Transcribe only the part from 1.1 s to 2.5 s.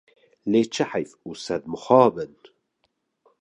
û sed mixabin!